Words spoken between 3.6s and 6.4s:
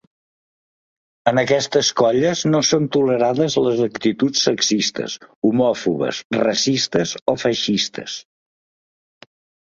les actituds sexistes, homòfobes,